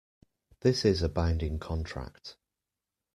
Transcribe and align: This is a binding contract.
This 0.61 0.83
is 0.83 1.03
a 1.03 1.09
binding 1.09 1.59
contract. 1.59 2.35